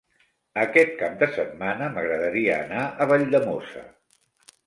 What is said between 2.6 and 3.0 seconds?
anar